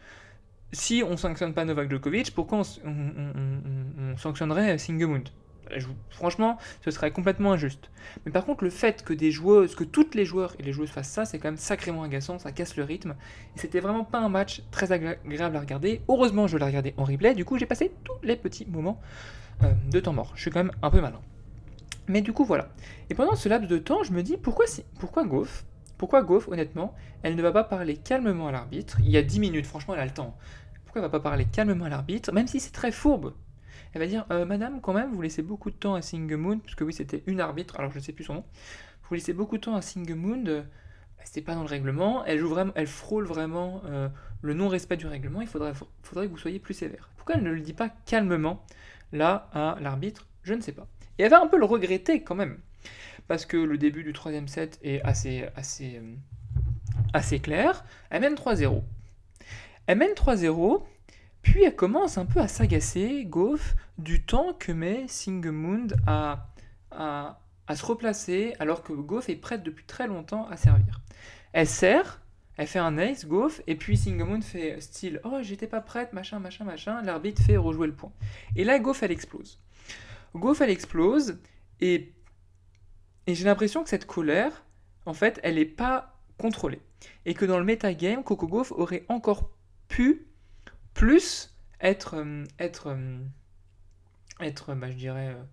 si 0.72 1.02
on 1.06 1.16
sanctionne 1.16 1.54
pas 1.54 1.64
Novak 1.64 1.90
Djokovic, 1.90 2.34
pourquoi 2.34 2.62
on, 2.84 4.16
sanctionnerait 4.16 4.78
Singemund? 4.78 5.28
Franchement, 6.08 6.56
ce 6.82 6.90
serait 6.90 7.10
complètement 7.10 7.52
injuste. 7.52 7.90
Mais 8.24 8.32
par 8.32 8.46
contre, 8.46 8.64
le 8.64 8.70
fait 8.70 9.04
que 9.04 9.12
des 9.12 9.30
joueuses, 9.30 9.74
que 9.74 9.84
toutes 9.84 10.14
les 10.14 10.24
joueurs 10.24 10.54
et 10.58 10.62
les 10.62 10.72
joueuses 10.72 10.88
fassent 10.88 11.10
ça, 11.10 11.26
c'est 11.26 11.38
quand 11.38 11.48
même 11.48 11.58
sacrément 11.58 12.04
agaçant, 12.04 12.38
ça 12.38 12.52
casse 12.52 12.76
le 12.76 12.84
rythme. 12.84 13.14
Et 13.54 13.58
c'était 13.58 13.80
vraiment 13.80 14.04
pas 14.04 14.18
un 14.18 14.30
match 14.30 14.62
très 14.70 14.92
agréable 14.92 15.56
à 15.56 15.60
regarder. 15.60 16.00
Heureusement, 16.08 16.46
je 16.46 16.56
l'ai 16.56 16.64
regardé 16.64 16.94
en 16.96 17.04
replay, 17.04 17.34
du 17.34 17.44
coup, 17.44 17.58
j'ai 17.58 17.66
passé 17.66 17.92
tous 18.04 18.16
les 18.22 18.36
petits 18.36 18.66
moments 18.66 18.98
euh, 19.62 19.72
de 19.90 20.00
temps 20.00 20.12
mort. 20.12 20.32
Je 20.34 20.42
suis 20.42 20.50
quand 20.50 20.62
même 20.62 20.72
un 20.82 20.90
peu 20.90 21.00
malin. 21.00 21.20
Mais 22.08 22.22
du 22.22 22.32
coup, 22.32 22.44
voilà. 22.44 22.68
Et 23.10 23.14
pendant 23.14 23.34
ce 23.34 23.48
laps 23.48 23.68
de 23.68 23.78
temps, 23.78 24.02
je 24.02 24.12
me 24.12 24.22
dis, 24.22 24.36
pourquoi, 24.36 24.64
pourquoi 24.98 25.24
Goff 25.24 25.64
Pourquoi 25.98 26.22
Goff, 26.22 26.48
honnêtement, 26.48 26.94
elle 27.22 27.36
ne 27.36 27.42
va 27.42 27.52
pas 27.52 27.64
parler 27.64 27.96
calmement 27.96 28.48
à 28.48 28.52
l'arbitre? 28.52 28.98
Il 29.00 29.10
y 29.10 29.16
a 29.16 29.22
10 29.22 29.40
minutes, 29.40 29.66
franchement, 29.66 29.94
elle 29.94 30.00
a 30.00 30.06
le 30.06 30.12
temps. 30.12 30.36
Pourquoi 30.84 31.00
elle 31.00 31.06
va 31.06 31.10
pas 31.10 31.20
parler 31.20 31.44
calmement 31.44 31.84
à 31.84 31.90
l'arbitre, 31.90 32.32
même 32.32 32.46
si 32.46 32.60
c'est 32.60 32.72
très 32.72 32.92
fourbe? 32.92 33.34
Elle 33.92 34.00
va 34.00 34.06
dire 34.06 34.26
euh, 34.30 34.44
Madame, 34.44 34.80
quand 34.80 34.92
même, 34.92 35.12
vous 35.12 35.22
laissez 35.22 35.42
beaucoup 35.42 35.70
de 35.70 35.76
temps 35.76 35.94
à 35.94 36.02
Singemoon, 36.02 36.58
puisque 36.58 36.80
oui, 36.80 36.92
c'était 36.92 37.22
une 37.26 37.40
arbitre, 37.40 37.78
alors 37.78 37.90
je 37.90 37.98
ne 37.98 38.02
sais 38.02 38.12
plus 38.12 38.24
son 38.24 38.34
nom. 38.34 38.44
Vous 39.08 39.14
laissez 39.14 39.32
beaucoup 39.32 39.56
de 39.56 39.62
temps 39.62 39.74
à 39.74 39.82
Singemoon, 39.82 40.44
euh, 40.46 40.62
bah, 40.62 41.22
c'était 41.24 41.42
pas 41.42 41.54
dans 41.54 41.62
le 41.62 41.68
règlement. 41.68 42.24
Elle, 42.24 42.38
joue 42.38 42.48
vraiment, 42.48 42.72
elle 42.74 42.86
frôle 42.86 43.24
vraiment 43.24 43.82
euh, 43.86 44.08
le 44.42 44.54
non-respect 44.54 44.96
du 44.96 45.06
règlement. 45.06 45.40
Il 45.40 45.46
faudrait, 45.46 45.72
faudrait 46.02 46.26
que 46.26 46.30
vous 46.30 46.38
soyez 46.38 46.58
plus 46.58 46.74
sévère. 46.74 47.10
Pourquoi 47.16 47.36
elle 47.36 47.42
ne 47.42 47.50
le 47.50 47.60
dit 47.60 47.72
pas 47.72 47.88
calmement, 48.06 48.64
là, 49.12 49.48
à 49.52 49.76
l'arbitre 49.80 50.26
Je 50.42 50.54
ne 50.54 50.60
sais 50.60 50.72
pas. 50.72 50.86
Et 51.18 51.24
elle 51.24 51.30
va 51.30 51.42
un 51.42 51.46
peu 51.46 51.58
le 51.58 51.64
regretter 51.64 52.22
quand 52.22 52.34
même. 52.34 52.58
Parce 53.26 53.44
que 53.44 53.56
le 53.56 53.76
début 53.76 54.04
du 54.04 54.12
troisième 54.12 54.48
set 54.48 54.78
est 54.82 55.02
assez, 55.02 55.46
assez, 55.54 56.00
assez 57.12 57.40
clair. 57.40 57.84
Elle 58.10 58.22
mène 58.22 58.34
3-0. 58.34 58.82
Elle 59.86 59.98
mène 59.98 60.12
3-0. 60.12 60.82
Puis 61.42 61.64
elle 61.64 61.76
commence 61.76 62.18
un 62.18 62.26
peu 62.26 62.40
à 62.40 62.48
s'agacer, 62.48 63.24
Goff, 63.24 63.74
du 63.98 64.22
temps 64.22 64.52
que 64.58 64.72
met 64.72 65.06
Singemund 65.08 65.96
à, 66.06 66.48
à, 66.90 67.38
se 67.74 67.84
replacer, 67.84 68.54
alors 68.58 68.82
que 68.82 68.92
Goff 68.92 69.28
est 69.28 69.36
prête 69.36 69.62
depuis 69.62 69.84
très 69.84 70.06
longtemps 70.06 70.48
à 70.48 70.56
servir. 70.56 71.00
Elle 71.52 71.66
sert, 71.66 72.20
elle 72.58 72.66
fait 72.66 72.80
un 72.80 72.98
ace, 72.98 73.24
Goff, 73.24 73.62
et 73.68 73.76
puis 73.76 73.96
Singemund 73.96 74.42
fait 74.42 74.80
style 74.80 75.20
Oh, 75.22 75.38
j'étais 75.42 75.68
pas 75.68 75.80
prête, 75.80 76.12
machin, 76.12 76.40
machin, 76.40 76.64
machin. 76.64 77.00
L'arbitre 77.02 77.40
fait 77.40 77.56
rejouer 77.56 77.86
le 77.86 77.94
point. 77.94 78.12
Et 78.56 78.64
là, 78.64 78.80
Goff, 78.80 79.04
elle 79.04 79.12
explose. 79.12 79.60
Goff, 80.34 80.60
elle 80.60 80.70
explose, 80.70 81.38
et, 81.80 82.12
j'ai 83.28 83.44
l'impression 83.44 83.84
que 83.84 83.88
cette 83.88 84.06
colère, 84.06 84.64
en 85.06 85.14
fait, 85.14 85.38
elle 85.44 85.54
n'est 85.54 85.64
pas 85.66 86.18
contrôlée. 86.36 86.80
Et 87.26 87.34
que 87.34 87.44
dans 87.44 87.60
le 87.60 87.64
metagame, 87.64 88.24
Coco 88.24 88.48
Goff 88.48 88.72
aurait 88.72 89.04
encore 89.08 89.50
pu 89.86 90.26
plus 90.94 91.54
être, 91.80 92.16
euh, 92.16 92.44
être, 92.58 92.88
euh, 92.88 93.18
être 94.40 94.74
bah, 94.74 94.90
je 94.90 94.96
dirais, 94.96 95.28
euh, 95.28 95.44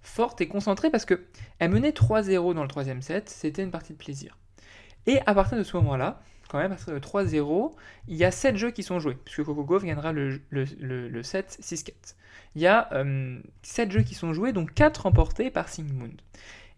forte 0.00 0.40
et 0.40 0.48
concentrée 0.48 0.90
parce 0.90 1.04
que 1.04 1.26
elle 1.58 1.70
menait 1.70 1.90
3-0 1.90 2.54
dans 2.54 2.62
le 2.62 2.68
troisième 2.68 3.02
set, 3.02 3.28
c'était 3.28 3.62
une 3.62 3.70
partie 3.70 3.92
de 3.92 3.98
plaisir. 3.98 4.38
Et 5.06 5.20
à 5.26 5.34
partir 5.34 5.58
de 5.58 5.62
ce 5.62 5.76
moment-là, 5.78 6.22
quand 6.48 6.58
même, 6.58 6.72
à 6.72 6.76
partir 6.76 6.94
de 6.94 6.98
3-0, 6.98 7.72
il 8.08 8.16
y 8.16 8.24
a 8.24 8.30
7 8.30 8.56
jeux 8.56 8.70
qui 8.70 8.82
sont 8.82 8.98
joués, 9.00 9.16
puisque 9.24 9.44
Coco 9.44 9.78
gagnera 9.78 10.12
le, 10.12 10.40
le, 10.50 10.64
le, 11.08 11.22
7 11.22 11.58
6-4. 11.62 12.14
Il 12.54 12.62
y 12.62 12.66
a 12.66 12.90
7 13.62 13.90
jeux 13.90 14.02
qui 14.02 14.14
sont 14.14 14.32
joués, 14.34 14.52
donc 14.52 14.74
4 14.74 15.04
remportés 15.04 15.50
par 15.50 15.68
Sigmund. 15.68 16.20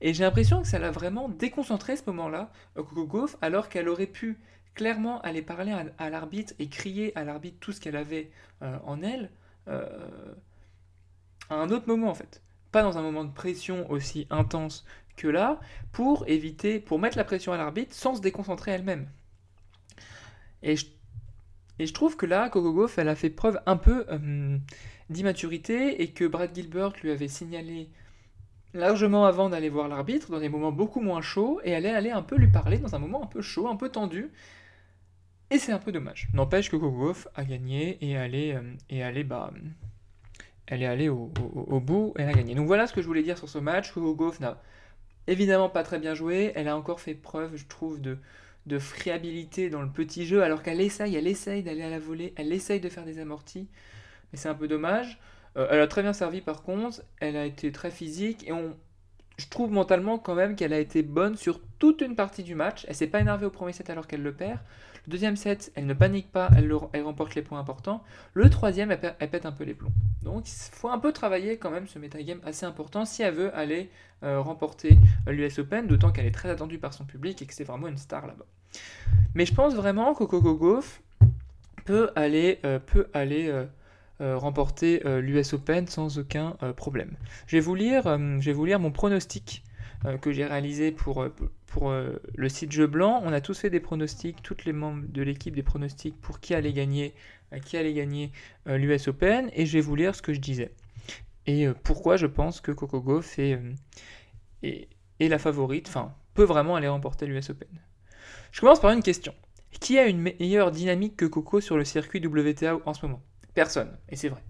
Et 0.00 0.14
j'ai 0.14 0.22
l'impression 0.22 0.62
que 0.62 0.68
ça 0.68 0.78
l'a 0.78 0.90
vraiment 0.90 1.28
déconcentré 1.28 1.96
ce 1.96 2.02
moment-là, 2.06 2.50
Coco 2.74 3.06
Gauff, 3.06 3.36
alors 3.42 3.68
qu'elle 3.68 3.88
aurait 3.88 4.06
pu 4.06 4.38
clairement 4.74 5.20
aller 5.22 5.42
parler 5.42 5.74
à, 5.98 6.10
l'arbitre 6.10 6.52
et 6.58 6.68
crier 6.68 7.16
à 7.16 7.24
l'arbitre 7.24 7.58
tout 7.60 7.72
ce 7.72 7.80
qu'elle 7.80 7.96
avait 7.96 8.30
euh, 8.62 8.76
en 8.84 9.02
elle 9.02 9.30
euh, 9.68 10.34
à 11.48 11.54
un 11.54 11.70
autre 11.70 11.88
moment 11.88 12.10
en 12.10 12.14
fait. 12.14 12.42
Pas 12.74 12.82
dans 12.82 12.98
un 12.98 13.02
moment 13.02 13.22
de 13.22 13.30
pression 13.30 13.88
aussi 13.88 14.26
intense 14.30 14.84
que 15.16 15.28
là, 15.28 15.60
pour 15.92 16.26
éviter, 16.26 16.80
pour 16.80 16.98
mettre 16.98 17.16
la 17.16 17.22
pression 17.22 17.52
à 17.52 17.56
l'arbitre 17.56 17.94
sans 17.94 18.16
se 18.16 18.20
déconcentrer 18.20 18.72
elle-même. 18.72 19.08
Et 20.64 20.74
je, 20.74 20.86
et 21.78 21.86
je 21.86 21.94
trouve 21.94 22.16
que 22.16 22.26
là, 22.26 22.48
Coco 22.48 22.72
Gauff, 22.72 22.98
elle 22.98 23.08
a 23.08 23.14
fait 23.14 23.30
preuve 23.30 23.60
un 23.66 23.76
peu 23.76 24.04
euh, 24.10 24.58
d'immaturité 25.08 26.02
et 26.02 26.10
que 26.10 26.24
Brad 26.24 26.52
Gilbert 26.52 26.94
lui 27.00 27.12
avait 27.12 27.28
signalé 27.28 27.90
largement 28.72 29.24
avant 29.24 29.50
d'aller 29.50 29.68
voir 29.68 29.86
l'arbitre, 29.86 30.32
dans 30.32 30.40
des 30.40 30.48
moments 30.48 30.72
beaucoup 30.72 31.00
moins 31.00 31.22
chauds, 31.22 31.60
et 31.62 31.70
elle 31.70 31.86
allait 31.86 32.10
un 32.10 32.22
peu 32.22 32.34
lui 32.36 32.48
parler 32.48 32.78
dans 32.78 32.96
un 32.96 32.98
moment 32.98 33.22
un 33.22 33.28
peu 33.28 33.40
chaud, 33.40 33.68
un 33.68 33.76
peu 33.76 33.88
tendu, 33.88 34.32
et 35.50 35.58
c'est 35.58 35.70
un 35.70 35.78
peu 35.78 35.92
dommage. 35.92 36.26
N'empêche 36.34 36.72
que 36.72 36.76
Kogoff 36.76 37.28
a 37.36 37.44
gagné 37.44 38.04
et 38.04 38.16
allé, 38.16 38.52
euh, 38.52 38.74
et 38.90 39.22
bah, 39.22 39.52
elle 40.66 40.82
est 40.82 40.86
allée 40.86 41.08
au, 41.08 41.26
bout 41.26 42.14
elle 42.16 42.28
a 42.28 42.32
gagné. 42.32 42.54
Donc 42.54 42.66
voilà 42.66 42.86
ce 42.86 42.92
que 42.92 43.02
je 43.02 43.06
voulais 43.06 43.22
dire 43.22 43.38
sur 43.38 43.48
ce 43.48 43.58
match. 43.58 43.92
Kogoff 43.92 44.40
n'a 44.40 44.60
évidemment 45.26 45.68
pas 45.68 45.82
très 45.82 45.98
bien 45.98 46.14
joué. 46.14 46.52
Elle 46.54 46.68
a 46.68 46.76
encore 46.76 47.00
fait 47.00 47.14
preuve, 47.14 47.56
je 47.56 47.66
trouve, 47.66 48.00
de, 48.00 48.18
de 48.66 48.78
friabilité 48.78 49.68
dans 49.68 49.82
le 49.82 49.90
petit 49.90 50.26
jeu, 50.26 50.42
alors 50.42 50.62
qu'elle 50.62 50.80
essaye, 50.80 51.16
elle 51.16 51.26
essaye 51.26 51.62
d'aller 51.62 51.82
à 51.82 51.90
la 51.90 51.98
volée, 51.98 52.32
elle 52.36 52.52
essaye 52.52 52.80
de 52.80 52.88
faire 52.88 53.04
des 53.04 53.18
amortis. 53.18 53.68
Mais 54.32 54.38
c'est 54.38 54.48
un 54.48 54.54
peu 54.54 54.68
dommage. 54.68 55.18
Euh, 55.56 55.68
elle 55.70 55.80
a 55.80 55.86
très 55.86 56.02
bien 56.02 56.12
servi 56.12 56.40
par 56.40 56.62
contre, 56.62 57.02
elle 57.20 57.36
a 57.36 57.44
été 57.44 57.70
très 57.70 57.90
physique 57.90 58.48
et 58.48 58.52
on, 58.52 58.76
je 59.36 59.48
trouve 59.48 59.70
mentalement 59.70 60.18
quand 60.18 60.34
même 60.34 60.56
qu'elle 60.56 60.72
a 60.72 60.78
été 60.78 61.02
bonne 61.02 61.36
sur 61.36 61.60
toute 61.78 62.00
une 62.00 62.16
partie 62.16 62.42
du 62.42 62.54
match. 62.54 62.86
Elle 62.88 62.94
s'est 62.94 63.06
pas 63.06 63.20
énervée 63.20 63.46
au 63.46 63.50
premier 63.50 63.72
set 63.72 63.90
alors 63.90 64.06
qu'elle 64.06 64.22
le 64.22 64.32
perd. 64.32 64.58
Deuxième 65.06 65.36
set, 65.36 65.70
elle 65.74 65.84
ne 65.84 65.92
panique 65.92 66.32
pas, 66.32 66.48
elle, 66.56 66.72
remporte 67.02 67.34
les 67.34 67.42
points 67.42 67.58
importants. 67.58 68.02
Le 68.32 68.48
troisième, 68.48 68.90
elle, 68.90 69.30
pète 69.30 69.44
un 69.44 69.52
peu 69.52 69.64
les 69.64 69.74
plombs. 69.74 69.92
Donc 70.22 70.48
il 70.48 70.74
faut 70.74 70.88
un 70.88 70.98
peu 70.98 71.12
travailler 71.12 71.58
quand 71.58 71.70
même 71.70 71.86
ce 71.86 71.98
metagame 71.98 72.40
assez 72.44 72.64
important 72.64 73.04
si 73.04 73.22
elle 73.22 73.34
veut 73.34 73.54
aller 73.54 73.90
euh, 74.22 74.40
remporter 74.40 74.96
l'US 75.26 75.58
Open, 75.58 75.86
d'autant 75.86 76.10
qu'elle 76.10 76.24
est 76.24 76.30
très 76.30 76.48
attendue 76.48 76.78
par 76.78 76.94
son 76.94 77.04
public 77.04 77.42
et 77.42 77.46
que 77.46 77.52
c'est 77.52 77.64
vraiment 77.64 77.88
une 77.88 77.98
star 77.98 78.26
là-bas. 78.26 78.46
Mais 79.34 79.44
je 79.44 79.54
pense 79.54 79.74
vraiment 79.74 80.14
que 80.14 80.24
Coco 80.24 80.54
Gauff 80.54 81.02
peut 81.84 82.10
aller, 82.16 82.60
euh, 82.64 82.78
euh, 84.22 84.38
remporter 84.38 85.02
l'US 85.20 85.52
Open 85.52 85.86
sans 85.86 86.18
aucun 86.18 86.52
problème. 86.76 87.10
Je 87.46 87.58
vais, 87.58 87.62
je 87.62 88.44
vais 88.46 88.52
vous 88.52 88.64
lire 88.64 88.80
mon 88.80 88.90
pronostic 88.90 89.62
que 90.20 90.32
j'ai 90.32 90.44
réalisé 90.44 90.92
pour, 90.92 91.26
pour 91.74 91.90
euh, 91.90 92.12
le 92.36 92.48
site 92.48 92.70
Jeu 92.70 92.86
Blanc, 92.86 93.20
on 93.24 93.32
a 93.32 93.40
tous 93.40 93.58
fait 93.58 93.70
des 93.70 93.80
pronostics, 93.80 94.42
tous 94.42 94.64
les 94.64 94.72
membres 94.72 95.04
de 95.08 95.22
l'équipe 95.22 95.54
des 95.54 95.62
pronostics 95.62 96.20
pour 96.20 96.38
qui 96.38 96.54
allait 96.54 96.72
gagner, 96.72 97.14
euh, 97.52 97.58
qui 97.58 97.76
allait 97.76 97.94
gagner 97.94 98.30
euh, 98.68 98.78
l'US 98.78 99.08
Open, 99.08 99.50
et 99.54 99.66
je 99.66 99.72
vais 99.72 99.80
vous 99.80 99.96
lire 99.96 100.14
ce 100.14 100.22
que 100.22 100.32
je 100.32 100.38
disais. 100.40 100.70
Et 101.46 101.66
pourquoi 101.82 102.16
je 102.16 102.26
pense 102.26 102.60
que 102.62 102.72
Coco 102.72 103.00
Gauff 103.00 103.38
est, 103.38 103.58
est, 104.62 104.88
la 105.20 105.38
favorite, 105.38 105.88
enfin, 105.88 106.14
peut 106.32 106.44
vraiment 106.44 106.76
aller 106.76 106.88
remporter 106.88 107.26
l'US 107.26 107.50
Open. 107.50 107.68
Je 108.50 108.60
commence 108.60 108.80
par 108.80 108.92
une 108.92 109.02
question. 109.02 109.34
Qui 109.80 109.98
a 109.98 110.06
une 110.06 110.20
meilleure 110.20 110.70
dynamique 110.70 111.16
que 111.16 111.26
Coco 111.26 111.60
sur 111.60 111.76
le 111.76 111.84
circuit 111.84 112.24
WTA 112.24 112.78
en 112.86 112.94
ce 112.94 113.04
moment? 113.04 113.20
Personne, 113.52 113.90
et 114.08 114.16
c'est 114.16 114.28
vrai. 114.28 114.42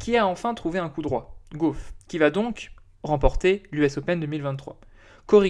Qui 0.00 0.16
a 0.16 0.26
enfin 0.26 0.54
trouvé 0.54 0.78
un 0.78 0.88
coup 0.88 1.02
droit? 1.02 1.38
Gauff, 1.52 1.94
qui 2.08 2.18
va 2.18 2.30
donc 2.30 2.72
remporter 3.02 3.62
l'US 3.70 3.98
Open 3.98 4.18
2023. 4.18 4.80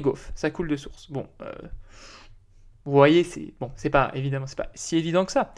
Goff, 0.01 0.31
ça 0.35 0.51
coule 0.51 0.69
de 0.69 0.77
source. 0.77 1.11
Bon, 1.11 1.27
euh, 1.41 1.53
vous 2.85 2.93
voyez, 2.93 3.25
c'est 3.25 3.55
bon, 3.61 3.71
c'est 3.77 3.91
pas 3.91 4.11
évidemment, 4.15 4.47
c'est 4.47 4.59
pas 4.59 4.71
si 4.75 4.97
évident 4.97 5.25
que 5.25 5.33
ça. 5.33 5.55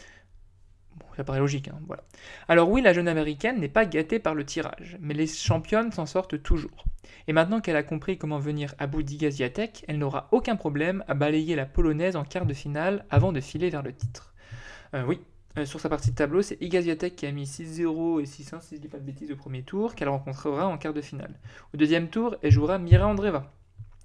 Bon, 0.97 1.07
ça 1.17 1.25
paraît 1.25 1.39
logique, 1.39 1.69
hein, 1.69 1.81
voilà. 1.87 2.05
Alors 2.49 2.69
oui, 2.69 2.83
la 2.83 2.93
jeune 2.93 3.09
américaine 3.09 3.59
n'est 3.59 3.69
pas 3.69 3.87
gâtée 3.87 4.19
par 4.19 4.35
le 4.35 4.45
tirage, 4.45 4.97
mais 5.01 5.15
les 5.15 5.27
championnes 5.27 5.91
s'en 5.91 6.07
sortent 6.07 6.43
toujours. 6.43 6.85
Et 7.27 7.33
maintenant 7.33 7.61
qu'elle 7.61 7.77
a 7.77 7.83
compris 7.83 8.19
comment 8.19 8.39
venir 8.39 8.75
à 8.79 8.87
bout 8.87 9.03
d'Igaziatek, 9.03 9.85
elle 9.89 9.99
n'aura 9.99 10.29
aucun 10.31 10.57
problème 10.57 11.05
à 11.09 11.15
balayer 11.15 11.57
la 11.57 11.67
polonaise 11.67 12.17
en 12.17 12.25
quart 12.25 12.47
de 12.47 12.55
finale 12.55 13.05
avant 13.11 13.33
de 13.33 13.41
filer 13.41 13.71
vers 13.71 13.83
le 13.83 13.93
titre. 13.93 14.35
Euh, 14.95 15.05
oui, 15.07 15.21
euh, 15.59 15.65
sur 15.65 15.81
sa 15.81 15.89
partie 15.89 16.11
de 16.11 16.17
tableau, 16.17 16.43
c'est 16.43 16.61
Igaziatek 16.61 17.17
qui 17.17 17.27
a 17.27 17.33
mis 17.33 17.45
6-0 17.45 18.21
et 18.21 18.25
6-1, 18.25 18.61
si 18.61 18.77
je 18.77 18.81
dis 18.81 18.89
pas 18.89 18.99
de 18.99 19.05
bêtises, 19.05 19.31
au 19.33 19.37
premier 19.37 19.63
tour, 19.63 19.95
qu'elle 19.95 20.09
rencontrera 20.09 20.67
en 20.67 20.79
quart 20.79 20.95
de 20.95 21.01
finale. 21.01 21.39
Au 21.75 21.77
deuxième 21.77 22.09
tour, 22.09 22.37
elle 22.43 22.51
jouera 22.51 22.79
Mira 22.79 23.07
Andreva. 23.07 23.53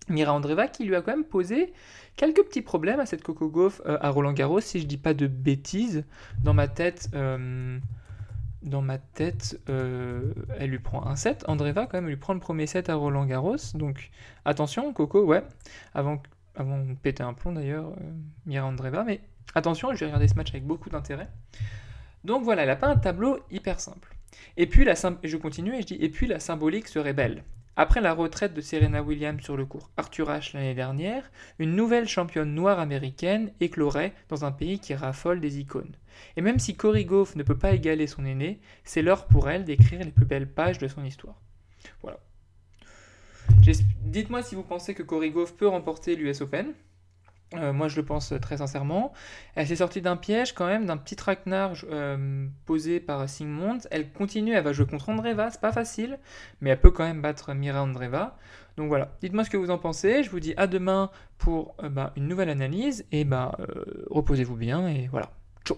Mira 0.09 0.33
Andreva 0.33 0.67
qui 0.67 0.85
lui 0.85 0.95
a 0.95 1.01
quand 1.01 1.11
même 1.11 1.25
posé 1.25 1.73
quelques 2.15 2.43
petits 2.43 2.61
problèmes 2.61 2.99
à 2.99 3.05
cette 3.05 3.23
Coco 3.23 3.49
Gauff 3.49 3.81
euh, 3.85 3.97
à 4.01 4.09
Roland 4.09 4.33
Garros, 4.33 4.61
si 4.61 4.79
je 4.79 4.85
dis 4.85 4.97
pas 4.97 5.13
de 5.13 5.27
bêtises. 5.27 6.03
Dans 6.43 6.53
ma 6.53 6.67
tête, 6.67 7.09
euh, 7.13 7.77
dans 8.63 8.81
ma 8.81 8.97
tête, 8.97 9.59
elle 9.67 10.69
lui 10.69 10.79
prend 10.79 11.05
un 11.05 11.15
set. 11.15 11.43
Andreva 11.47 11.85
quand 11.85 11.97
même, 11.97 12.07
lui 12.07 12.17
prend 12.17 12.33
le 12.33 12.39
premier 12.39 12.67
set 12.67 12.89
à 12.89 12.95
Roland 12.95 13.25
Garros. 13.25 13.57
Donc 13.75 14.09
attention, 14.45 14.93
Coco, 14.93 15.23
ouais. 15.23 15.43
Avant, 15.93 16.21
avant 16.55 16.79
de 16.83 16.93
péter 16.93 17.23
un 17.23 17.33
plomb 17.33 17.51
d'ailleurs, 17.51 17.91
Mira 18.45 18.65
Andreva, 18.65 19.03
mais 19.03 19.21
Attention, 19.55 19.93
je 19.93 19.99
vais 19.99 20.05
regarder 20.07 20.27
ce 20.27 20.35
match 20.35 20.49
avec 20.49 20.65
beaucoup 20.65 20.89
d'intérêt. 20.89 21.27
Donc 22.23 22.43
voilà, 22.43 22.63
elle 22.63 22.69
n'a 22.69 22.75
pas 22.75 22.87
un 22.87 22.97
tableau 22.97 23.39
hyper 23.49 23.79
simple. 23.79 24.15
Et 24.55 24.67
puis, 24.67 24.83
la 24.83 24.93
je 25.23 25.37
continue 25.37 25.75
et 25.75 25.81
je 25.81 25.87
dis, 25.87 25.95
et 25.95 26.09
puis 26.09 26.27
la 26.27 26.39
symbolique 26.39 26.87
serait 26.87 27.13
belle. 27.13 27.43
Après 27.79 28.01
la 28.01 28.15
retraite 28.15 28.55
de 28.55 28.61
Serena 28.61 29.03
Williams 29.03 29.43
sur 29.43 29.55
le 29.55 29.63
cours 29.63 29.91
Arthur 29.97 30.31
Ashe 30.31 30.53
l'année 30.53 30.73
dernière, 30.73 31.31
une 31.59 31.75
nouvelle 31.75 32.07
championne 32.07 32.55
noire 32.55 32.79
américaine 32.79 33.51
éclorait 33.59 34.13
dans 34.29 34.45
un 34.45 34.51
pays 34.51 34.79
qui 34.79 34.95
raffole 34.95 35.39
des 35.39 35.59
icônes. 35.59 35.95
Et 36.37 36.41
même 36.41 36.57
si 36.57 36.75
Cory 36.75 37.05
ne 37.05 37.43
peut 37.43 37.57
pas 37.57 37.73
égaler 37.73 38.07
son 38.07 38.25
aîné, 38.25 38.59
c'est 38.83 39.03
l'heure 39.03 39.27
pour 39.27 39.47
elle 39.47 39.63
d'écrire 39.63 40.03
les 40.03 40.09
plus 40.09 40.25
belles 40.25 40.51
pages 40.51 40.79
de 40.79 40.87
son 40.87 41.05
histoire. 41.05 41.39
Voilà. 42.01 42.17
Dites-moi 44.01 44.41
si 44.41 44.55
vous 44.55 44.63
pensez 44.63 44.95
que 44.95 45.03
Cory 45.03 45.31
peut 45.55 45.67
remporter 45.67 46.15
l'US 46.15 46.41
Open. 46.41 46.73
Euh, 47.53 47.71
moi, 47.71 47.87
je 47.87 47.95
le 47.95 48.03
pense 48.03 48.33
très 48.41 48.57
sincèrement. 48.57 49.13
Elle 49.55 49.67
s'est 49.67 49.77
sortie 49.77 50.01
d'un 50.01 50.17
piège 50.17 50.53
quand 50.53 50.67
même, 50.67 50.85
d'un 50.85 50.97
petit 50.97 51.15
traquenard 51.15 51.73
euh, 51.89 52.47
posé 52.65 52.99
par 52.99 53.27
Sigmund. 53.29 53.87
Elle 53.89 54.11
continue, 54.11 54.53
elle 54.53 54.63
va 54.63 54.73
jouer 54.73 54.85
contre 54.85 55.09
Andreva, 55.09 55.49
c'est 55.49 55.61
pas 55.61 55.71
facile, 55.71 56.19
mais 56.59 56.71
elle 56.71 56.81
peut 56.81 56.91
quand 56.91 57.05
même 57.05 57.21
battre 57.21 57.53
Mira 57.53 57.81
Andreva. 57.81 58.37
Donc 58.75 58.89
voilà, 58.89 59.15
dites-moi 59.21 59.43
ce 59.43 59.49
que 59.49 59.57
vous 59.57 59.71
en 59.71 59.77
pensez. 59.77 60.23
Je 60.23 60.29
vous 60.29 60.39
dis 60.39 60.53
à 60.57 60.67
demain 60.67 61.09
pour 61.37 61.75
euh, 61.83 61.89
bah, 61.89 62.11
une 62.17 62.27
nouvelle 62.27 62.49
analyse 62.49 63.05
et 63.11 63.23
bah, 63.23 63.57
reposez-vous 64.09 64.55
bien 64.55 64.87
et 64.87 65.07
voilà. 65.07 65.31
Ciao 65.65 65.77